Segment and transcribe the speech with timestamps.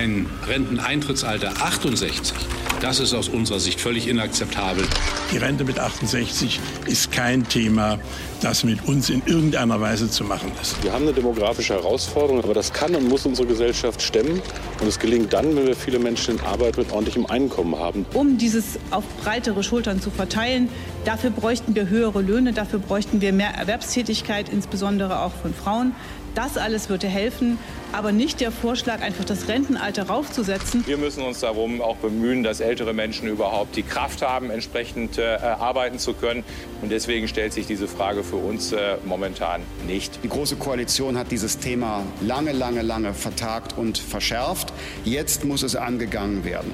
[0.00, 2.34] ein Renteneintrittsalter 68,
[2.80, 4.82] das ist aus unserer Sicht völlig inakzeptabel.
[5.30, 7.98] Die Rente mit 68 ist kein Thema,
[8.40, 10.82] das mit uns in irgendeiner Weise zu machen ist.
[10.82, 14.40] Wir haben eine demografische Herausforderung, aber das kann und muss unsere Gesellschaft stemmen.
[14.80, 18.06] Und es gelingt dann, wenn wir viele Menschen in Arbeit mit ordentlichem Einkommen haben.
[18.14, 20.70] Um dieses auf breitere Schultern zu verteilen,
[21.04, 25.94] dafür bräuchten wir höhere Löhne, dafür bräuchten wir mehr Erwerbstätigkeit, insbesondere auch von Frauen.
[26.34, 27.58] Das alles würde helfen,
[27.92, 30.86] aber nicht der Vorschlag, einfach das Rentenalter raufzusetzen.
[30.86, 35.36] Wir müssen uns darum auch bemühen, dass ältere Menschen überhaupt die Kraft haben, entsprechend äh,
[35.42, 36.44] arbeiten zu können.
[36.82, 40.20] Und deswegen stellt sich diese Frage für uns äh, momentan nicht.
[40.22, 44.72] Die Große Koalition hat dieses Thema lange, lange, lange vertagt und verschärft.
[45.04, 46.72] Jetzt muss es angegangen werden.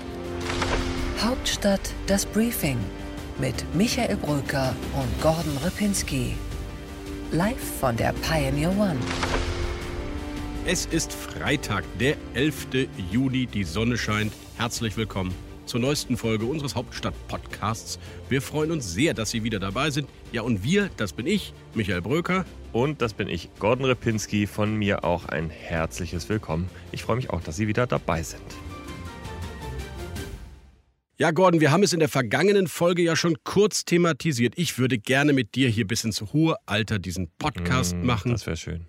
[1.23, 2.79] Hauptstadt das Briefing
[3.39, 6.35] mit Michael Brücker und Gordon Ripinski.
[7.33, 8.99] Live von der Pioneer One.
[10.69, 12.89] Es ist Freitag, der 11.
[13.13, 13.47] Juni.
[13.47, 14.33] Die Sonne scheint.
[14.57, 15.33] Herzlich willkommen
[15.65, 18.01] zur neuesten Folge unseres Hauptstadt-Podcasts.
[18.29, 20.09] Wir freuen uns sehr, dass Sie wieder dabei sind.
[20.33, 22.45] Ja, und wir, das bin ich, Michael Bröker.
[22.73, 24.49] Und das bin ich, Gordon Repinski.
[24.49, 26.69] Von mir auch ein herzliches Willkommen.
[26.91, 28.43] Ich freue mich auch, dass Sie wieder dabei sind.
[31.19, 34.55] Ja, Gordon, wir haben es in der vergangenen Folge ja schon kurz thematisiert.
[34.57, 38.33] Ich würde gerne mit dir hier bis ins hohe Alter diesen Podcast Mm, machen.
[38.33, 38.87] Das wäre schön.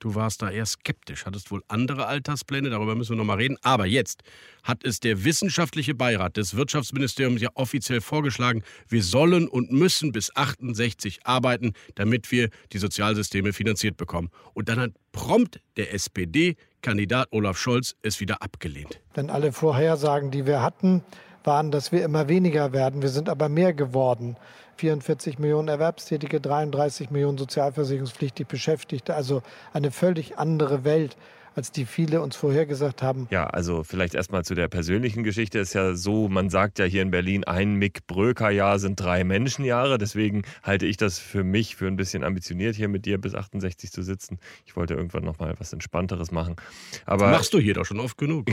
[0.00, 3.58] Du warst da eher skeptisch, hattest wohl andere Alterspläne, darüber müssen wir nochmal reden.
[3.62, 4.22] Aber jetzt
[4.62, 10.34] hat es der wissenschaftliche Beirat des Wirtschaftsministeriums ja offiziell vorgeschlagen, wir sollen und müssen bis
[10.34, 14.30] 68 arbeiten, damit wir die Sozialsysteme finanziert bekommen.
[14.54, 19.00] Und dann hat prompt der SPD-Kandidat Olaf Scholz es wieder abgelehnt.
[19.16, 21.04] Denn alle Vorhersagen, die wir hatten,
[21.44, 23.02] waren, dass wir immer weniger werden.
[23.02, 24.36] Wir sind aber mehr geworden.
[24.80, 29.14] 44 Millionen Erwerbstätige, 33 Millionen sozialversicherungspflichtig Beschäftigte.
[29.14, 29.42] Also
[29.74, 31.16] eine völlig andere Welt,
[31.60, 33.28] als die viele uns vorhergesagt haben.
[33.30, 35.58] Ja, also vielleicht erstmal zu der persönlichen Geschichte.
[35.58, 39.98] Ist ja so, man sagt ja hier in Berlin, ein Mick Bröker-Jahr sind drei Menschenjahre.
[39.98, 43.92] Deswegen halte ich das für mich für ein bisschen ambitioniert, hier mit dir bis 68
[43.92, 44.38] zu sitzen.
[44.64, 46.56] Ich wollte irgendwann nochmal was Entspannteres machen.
[47.04, 48.46] Aber Machst du hier doch schon oft genug.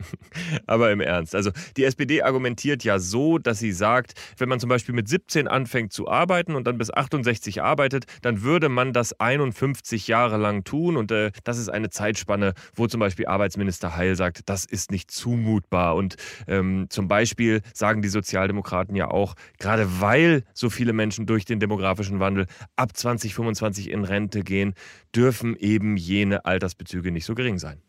[0.66, 1.34] Aber im Ernst.
[1.34, 5.48] Also die SPD argumentiert ja so, dass sie sagt, wenn man zum Beispiel mit 17
[5.48, 10.64] anfängt zu arbeiten und dann bis 68 arbeitet, dann würde man das 51 Jahre lang
[10.64, 10.98] tun.
[10.98, 12.33] Und äh, das ist eine Zeitspanne,
[12.74, 15.96] wo zum Beispiel Arbeitsminister Heil sagt, das ist nicht zumutbar.
[15.96, 21.44] Und ähm, zum Beispiel sagen die Sozialdemokraten ja auch, gerade weil so viele Menschen durch
[21.44, 22.46] den demografischen Wandel
[22.76, 24.74] ab 2025 in Rente gehen,
[25.14, 27.80] dürfen eben jene Altersbezüge nicht so gering sein.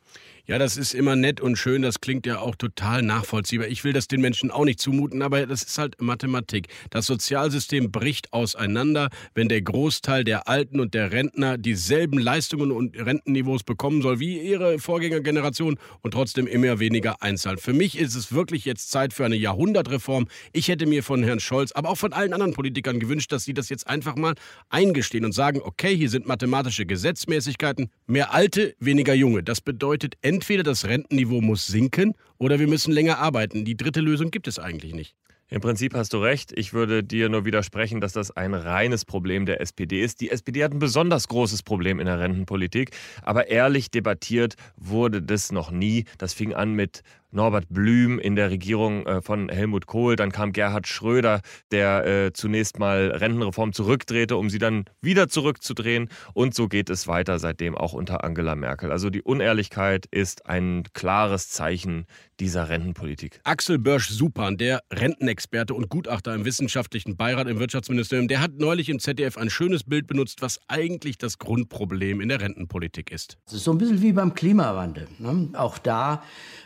[0.47, 3.67] Ja, das ist immer nett und schön, das klingt ja auch total nachvollziehbar.
[3.67, 6.67] Ich will das den Menschen auch nicht zumuten, aber das ist halt Mathematik.
[6.91, 12.95] Das Sozialsystem bricht auseinander, wenn der Großteil der Alten und der Rentner dieselben Leistungen und
[12.95, 17.57] Rentenniveaus bekommen soll wie ihre Vorgängergeneration und trotzdem immer weniger einzahlen.
[17.57, 20.27] Für mich ist es wirklich jetzt Zeit für eine Jahrhundertreform.
[20.53, 23.55] Ich hätte mir von Herrn Scholz, aber auch von allen anderen Politikern gewünscht, dass sie
[23.55, 24.35] das jetzt einfach mal
[24.69, 29.41] eingestehen und sagen, okay, hier sind mathematische Gesetzmäßigkeiten, mehr Alte, weniger Junge.
[29.41, 33.65] Das bedeutet entweder das Rentenniveau muss sinken oder wir müssen länger arbeiten.
[33.65, 35.15] Die dritte Lösung gibt es eigentlich nicht.
[35.47, 36.51] Im Prinzip hast du recht.
[36.55, 40.19] Ich würde dir nur widersprechen, dass das ein reines Problem der SPD ist.
[40.21, 45.51] Die SPD hat ein besonders großes Problem in der Rentenpolitik, aber ehrlich debattiert wurde das
[45.51, 46.05] noch nie.
[46.17, 47.03] Das fing an mit
[47.35, 50.15] Norbert Blüm in der Regierung äh, von Helmut Kohl.
[50.15, 51.41] Dann kam Gerhard Schröder,
[51.71, 56.09] der äh, zunächst mal Rentenreform zurückdrehte, um sie dann wieder zurückzudrehen.
[56.33, 58.91] Und so geht es weiter seitdem auch unter Angela Merkel.
[58.91, 62.05] Also die Unehrlichkeit ist ein klares Zeichen
[62.39, 63.39] dieser Rentenpolitik.
[63.43, 68.99] Axel Börsch-Supan, der Rentenexperte und Gutachter im wissenschaftlichen Beirat im Wirtschaftsministerium, der hat neulich im
[68.99, 73.37] ZDF ein schönes Bild benutzt, was eigentlich das Grundproblem in der Rentenpolitik ist.
[73.45, 75.07] Es ist so ein bisschen wie beim Klimawandel.
[75.19, 75.49] Ne?
[75.53, 76.23] Auch da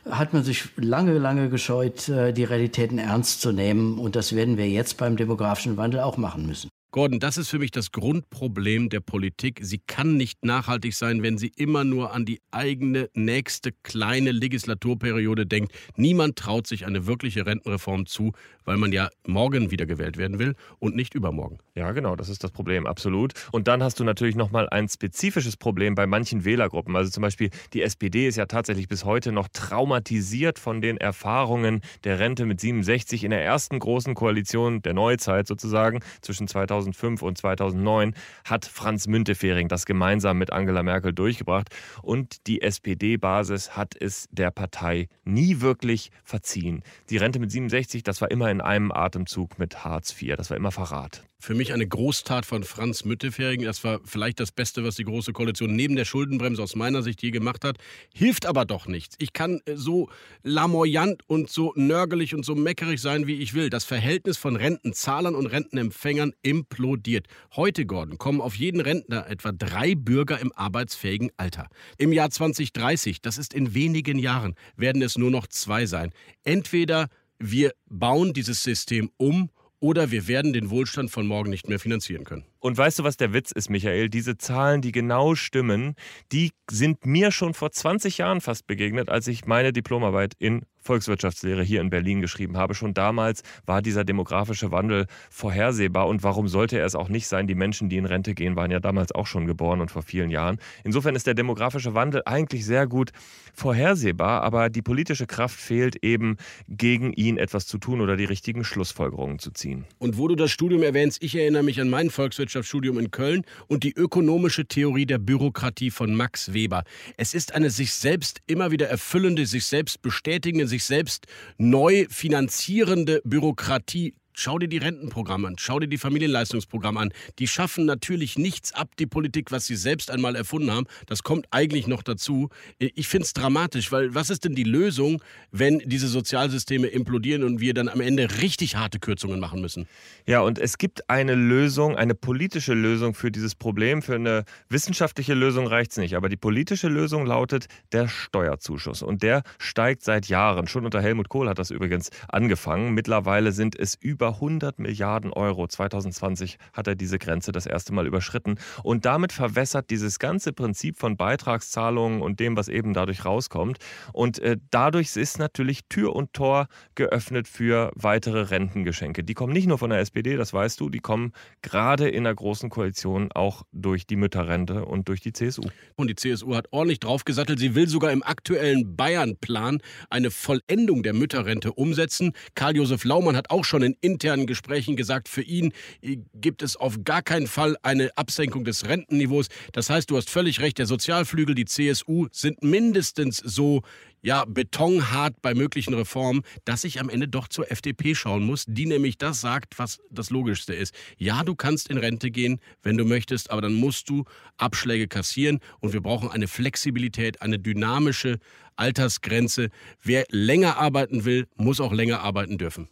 [0.09, 3.99] hat man sich lange, lange gescheut, äh, die Realitäten ernst zu nehmen.
[3.99, 6.69] Und das werden wir jetzt beim demografischen Wandel auch machen müssen.
[6.91, 9.59] Gordon, das ist für mich das Grundproblem der Politik.
[9.61, 15.45] Sie kann nicht nachhaltig sein, wenn sie immer nur an die eigene nächste kleine Legislaturperiode
[15.45, 15.71] denkt.
[15.97, 18.31] Niemand traut sich eine wirkliche Rentenreform zu,
[18.65, 21.59] weil man ja morgen wiedergewählt werden will und nicht übermorgen.
[21.75, 23.33] Ja, genau, das ist das Problem, absolut.
[23.51, 26.95] Und dann hast du natürlich nochmal ein spezifisches Problem bei manchen Wählergruppen.
[26.95, 31.81] Also zum Beispiel die SPD ist ja tatsächlich bis heute noch traumatisiert von den Erfahrungen
[32.03, 37.21] der Rente mit 67 in der ersten großen Koalition der Neuzeit sozusagen zwischen 2000 2005
[37.21, 38.13] und 2009
[38.45, 41.69] hat Franz Müntefering das gemeinsam mit Angela Merkel durchgebracht
[42.01, 46.83] und die SPD-Basis hat es der Partei nie wirklich verziehen.
[47.09, 50.57] Die Rente mit 67, das war immer in einem Atemzug mit Hartz IV, das war
[50.57, 51.23] immer Verrat.
[51.41, 53.63] Für mich eine Großtat von Franz Müttefering.
[53.63, 57.23] Das war vielleicht das Beste, was die Große Koalition neben der Schuldenbremse aus meiner Sicht
[57.23, 57.77] je gemacht hat.
[58.13, 59.15] Hilft aber doch nichts.
[59.19, 60.09] Ich kann äh, so
[60.43, 63.69] lamoyant und so nörgelig und so meckerig sein, wie ich will.
[63.69, 67.27] Das Verhältnis von Rentenzahlern und Rentenempfängern implodiert.
[67.55, 71.69] Heute, Gordon, kommen auf jeden Rentner etwa drei Bürger im arbeitsfähigen Alter.
[71.97, 76.11] Im Jahr 2030, das ist in wenigen Jahren, werden es nur noch zwei sein.
[76.43, 77.07] Entweder
[77.39, 82.23] wir bauen dieses System um oder wir werden den Wohlstand von morgen nicht mehr finanzieren
[82.23, 82.45] können.
[82.59, 84.09] Und weißt du, was der Witz ist, Michael?
[84.09, 85.95] Diese Zahlen, die genau stimmen,
[86.31, 91.63] die sind mir schon vor 20 Jahren fast begegnet, als ich meine Diplomarbeit in Volkswirtschaftslehre
[91.63, 92.73] hier in Berlin geschrieben habe.
[92.73, 96.07] Schon damals war dieser demografische Wandel vorhersehbar.
[96.07, 97.47] Und warum sollte er es auch nicht sein?
[97.47, 100.29] Die Menschen, die in Rente gehen, waren ja damals auch schon geboren und vor vielen
[100.29, 100.59] Jahren.
[100.83, 103.11] Insofern ist der demografische Wandel eigentlich sehr gut
[103.53, 106.37] vorhersehbar, aber die politische Kraft fehlt eben,
[106.67, 109.85] gegen ihn etwas zu tun oder die richtigen Schlussfolgerungen zu ziehen.
[109.97, 113.83] Und wo du das Studium erwähnst, ich erinnere mich an mein Volkswirtschaftsstudium in Köln und
[113.83, 116.83] die ökonomische Theorie der Bürokratie von Max Weber.
[117.17, 121.25] Es ist eine sich selbst immer wieder erfüllende, sich selbst bestätigende, sich selbst
[121.57, 127.11] neu finanzierende Bürokratie Schau dir die Rentenprogramme an, schau dir die Familienleistungsprogramme an.
[127.39, 130.87] Die schaffen natürlich nichts ab, die Politik, was sie selbst einmal erfunden haben.
[131.07, 132.47] Das kommt eigentlich noch dazu.
[132.77, 135.21] Ich finde es dramatisch, weil was ist denn die Lösung,
[135.51, 139.89] wenn diese Sozialsysteme implodieren und wir dann am Ende richtig harte Kürzungen machen müssen?
[140.25, 144.01] Ja, und es gibt eine Lösung, eine politische Lösung für dieses Problem.
[144.01, 146.15] Für eine wissenschaftliche Lösung reicht es nicht.
[146.15, 149.01] Aber die politische Lösung lautet der Steuerzuschuss.
[149.01, 150.67] Und der steigt seit Jahren.
[150.67, 152.93] Schon unter Helmut Kohl hat das übrigens angefangen.
[152.93, 155.67] Mittlerweile sind es über 100 Milliarden Euro.
[155.67, 158.57] 2020 hat er diese Grenze das erste Mal überschritten.
[158.83, 163.77] Und damit verwässert dieses ganze Prinzip von Beitragszahlungen und dem, was eben dadurch rauskommt.
[164.13, 169.23] Und äh, dadurch ist natürlich Tür und Tor geöffnet für weitere Rentengeschenke.
[169.23, 172.35] Die kommen nicht nur von der SPD, das weißt du, die kommen gerade in der
[172.35, 175.63] großen Koalition auch durch die Mütterrente und durch die CSU.
[175.95, 177.59] Und die CSU hat ordentlich draufgesattelt.
[177.59, 182.33] Sie will sogar im aktuellen Bayern-Plan eine Vollendung der Mütterrente umsetzen.
[182.55, 187.03] Karl-Josef Laumann hat auch schon in internen Gesprächen gesagt, für ihn äh, gibt es auf
[187.03, 189.47] gar keinen Fall eine Absenkung des Rentenniveaus.
[189.73, 193.81] Das heißt, du hast völlig recht, der Sozialflügel, die CSU sind mindestens so
[194.21, 198.85] ja, betonhart bei möglichen Reformen, dass ich am Ende doch zur FDP schauen muss, die
[198.85, 200.93] nämlich das sagt, was das Logischste ist.
[201.17, 204.25] Ja, du kannst in Rente gehen, wenn du möchtest, aber dann musst du
[204.57, 208.39] Abschläge kassieren und wir brauchen eine Flexibilität, eine dynamische
[208.75, 209.69] Altersgrenze.
[210.01, 212.87] Wer länger arbeiten will, muss auch länger arbeiten dürfen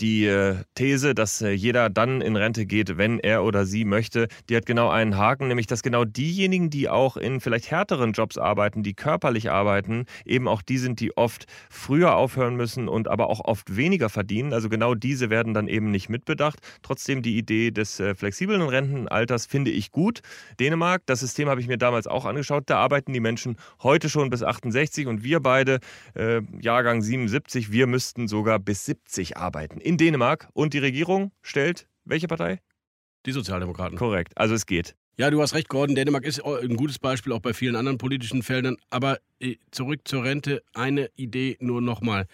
[0.00, 4.28] die äh, These, dass äh, jeder dann in Rente geht, wenn er oder sie möchte,
[4.48, 8.38] die hat genau einen Haken, nämlich dass genau diejenigen, die auch in vielleicht härteren Jobs
[8.38, 13.28] arbeiten, die körperlich arbeiten, eben auch die sind, die oft früher aufhören müssen und aber
[13.28, 14.52] auch oft weniger verdienen.
[14.52, 16.58] Also genau diese werden dann eben nicht mitbedacht.
[16.82, 20.20] Trotzdem die Idee des äh, flexiblen Rentenalters finde ich gut.
[20.60, 24.30] Dänemark, das System habe ich mir damals auch angeschaut, da arbeiten die Menschen heute schon
[24.30, 25.80] bis 68 und wir beide,
[26.60, 32.26] Jahrgang 77, wir müssten sogar bis 70 arbeiten in Dänemark und die Regierung stellt welche
[32.28, 32.60] Partei?
[33.26, 33.98] Die Sozialdemokraten.
[33.98, 34.96] Korrekt, also es geht.
[35.18, 35.94] Ja, du hast recht, Gordon.
[35.94, 38.76] Dänemark ist ein gutes Beispiel auch bei vielen anderen politischen Feldern.
[38.90, 42.26] Aber äh, zurück zur Rente, eine Idee nur nochmal.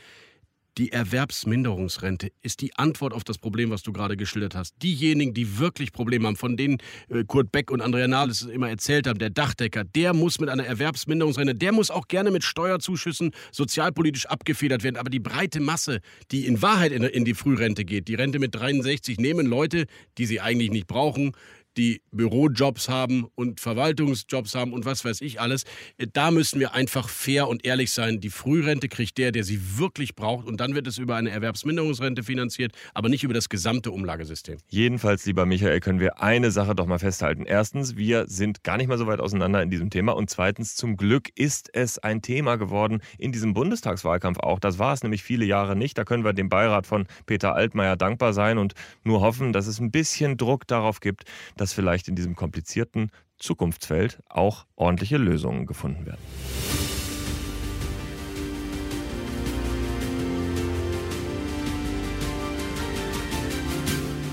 [0.78, 4.76] Die Erwerbsminderungsrente ist die Antwort auf das Problem, was du gerade geschildert hast.
[4.80, 6.78] Diejenigen, die wirklich Probleme haben, von denen
[7.08, 10.64] äh, Kurt Beck und Andrea Nahles immer erzählt haben, der Dachdecker, der muss mit einer
[10.64, 14.98] Erwerbsminderungsrente, der muss auch gerne mit Steuerzuschüssen sozialpolitisch abgefedert werden.
[14.98, 15.98] Aber die breite Masse,
[16.30, 20.40] die in Wahrheit in die Frührente geht, die Rente mit 63, nehmen Leute, die sie
[20.40, 21.32] eigentlich nicht brauchen,
[21.78, 25.64] die Bürojobs haben und Verwaltungsjobs haben und was weiß ich alles.
[26.12, 28.20] Da müssen wir einfach fair und ehrlich sein.
[28.20, 32.22] Die Frührente kriegt der, der sie wirklich braucht und dann wird es über eine Erwerbsminderungsrente
[32.24, 34.58] finanziert, aber nicht über das gesamte Umlagesystem.
[34.68, 37.44] Jedenfalls, lieber Michael, können wir eine Sache doch mal festhalten.
[37.46, 40.96] Erstens, wir sind gar nicht mal so weit auseinander in diesem Thema und zweitens, zum
[40.96, 44.58] Glück ist es ein Thema geworden in diesem Bundestagswahlkampf auch.
[44.58, 45.96] Das war es nämlich viele Jahre nicht.
[45.96, 49.78] Da können wir dem Beirat von Peter Altmaier dankbar sein und nur hoffen, dass es
[49.78, 51.24] ein bisschen Druck darauf gibt,
[51.56, 56.20] dass vielleicht in diesem komplizierten Zukunftsfeld auch ordentliche Lösungen gefunden werden.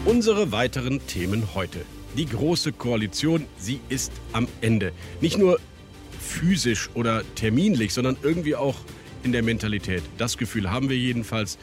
[0.05, 1.79] Unsere weiteren Themen heute.
[2.15, 4.93] Die Große Koalition, sie ist am Ende.
[5.19, 5.59] Nicht nur
[6.19, 8.75] physisch oder terminlich, sondern irgendwie auch
[9.23, 10.03] in der Mentalität.
[10.17, 11.57] Das Gefühl haben wir jedenfalls.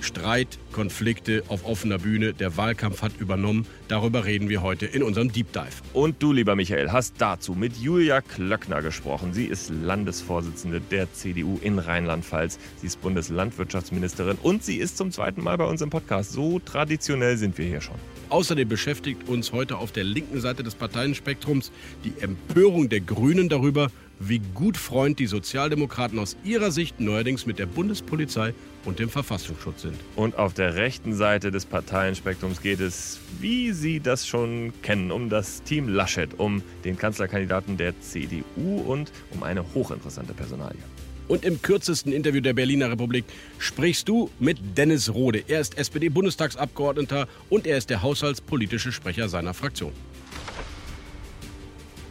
[0.00, 2.32] Streit, Konflikte auf offener Bühne.
[2.34, 3.66] Der Wahlkampf hat übernommen.
[3.88, 5.82] Darüber reden wir heute in unserem Deep Dive.
[5.92, 9.32] Und du, lieber Michael, hast dazu mit Julia Klöckner gesprochen.
[9.32, 12.58] Sie ist Landesvorsitzende der CDU in Rheinland-Pfalz.
[12.80, 16.32] Sie ist Bundeslandwirtschaftsministerin und sie ist zum zweiten Mal bei uns im Podcast.
[16.32, 17.96] So traditionell sind wir hier schon.
[18.28, 21.70] Außerdem beschäftigt uns heute auf der linken Seite des Parteienspektrums
[22.04, 27.58] die Empörung der Grünen darüber, wie gut Freund die Sozialdemokraten aus ihrer Sicht neuerdings mit
[27.58, 28.54] der Bundespolizei
[28.84, 29.96] und dem Verfassungsschutz sind.
[30.14, 35.28] Und auf der rechten Seite des Parteienspektrums geht es, wie Sie das schon kennen, um
[35.28, 40.80] das Team Laschet, um den Kanzlerkandidaten der CDU und um eine hochinteressante Personalie.
[41.28, 43.24] Und im kürzesten Interview der Berliner Republik
[43.58, 45.42] sprichst du mit Dennis Rode.
[45.48, 49.92] Er ist SPD-Bundestagsabgeordneter und er ist der haushaltspolitische Sprecher seiner Fraktion.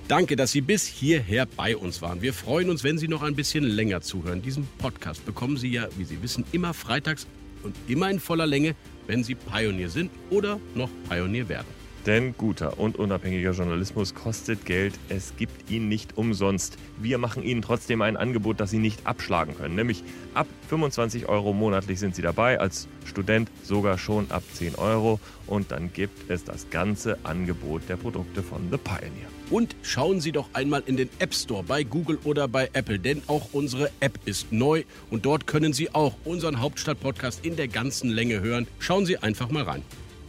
[0.08, 2.22] Danke, dass Sie bis hierher bei uns waren.
[2.22, 4.44] Wir freuen uns, wenn Sie noch ein bisschen länger zuhören.
[4.44, 7.26] Diesen Podcast bekommen Sie ja, wie Sie wissen, immer freitags
[7.64, 8.76] und immer in voller Länge,
[9.08, 11.85] wenn Sie Pionier sind oder noch Pionier werden.
[12.06, 14.94] Denn guter und unabhängiger Journalismus kostet Geld.
[15.10, 16.78] Es gibt ihn nicht umsonst.
[16.98, 19.74] Wir machen Ihnen trotzdem ein Angebot, das Sie nicht abschlagen können.
[19.74, 20.04] Nämlich
[20.36, 25.20] ab 25 Euro monatlich sind Sie dabei, als Student sogar schon ab 10 Euro.
[25.48, 29.28] Und dann gibt es das ganze Angebot der Produkte von The Pioneer.
[29.50, 33.24] Und schauen Sie doch einmal in den App Store bei Google oder bei Apple, denn
[33.26, 38.12] auch unsere App ist neu und dort können Sie auch unseren Hauptstadt-Podcast in der ganzen
[38.12, 38.68] Länge hören.
[38.78, 39.82] Schauen Sie einfach mal rein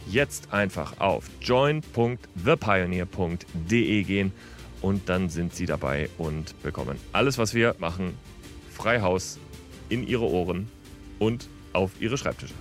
[0.09, 4.31] jetzt einfach auf join.thepioneer.de gehen
[4.81, 8.13] und dann sind Sie dabei und bekommen alles, was wir machen,
[8.71, 9.37] frei Haus
[9.89, 10.69] in Ihre Ohren
[11.19, 12.53] und auf Ihre Schreibtische.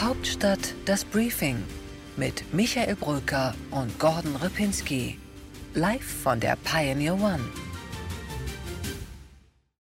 [0.00, 1.56] Hauptstadt das Briefing
[2.16, 5.18] mit Michael Brücker und Gordon Ripinski.
[5.74, 7.40] Live von der Pioneer One.